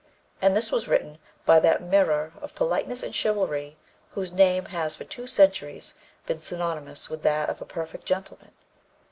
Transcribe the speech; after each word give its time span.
"And 0.41 0.57
this 0.57 0.71
was 0.71 0.87
written 0.87 1.19
by 1.45 1.59
that 1.59 1.79
"mirror 1.83 2.33
of 2.41 2.55
politeness 2.55 3.03
and 3.03 3.13
chivalry" 3.13 3.77
whose 4.09 4.31
name 4.31 4.65
has 4.65 4.95
for 4.95 5.03
two 5.03 5.27
centuries 5.27 5.93
been 6.25 6.39
synonymous 6.39 7.07
with 7.07 7.21
that 7.21 7.49
of 7.51 7.61
a 7.61 7.65
perfect 7.65 8.07
gentleman! 8.07 8.53